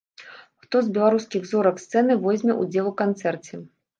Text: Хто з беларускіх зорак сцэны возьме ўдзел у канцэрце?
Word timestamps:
Хто 0.63 0.79
з 0.85 0.93
беларускіх 0.95 1.43
зорак 1.51 1.77
сцэны 1.85 2.17
возьме 2.25 2.57
ўдзел 2.63 2.91
у 2.95 2.97
канцэрце? 3.05 3.63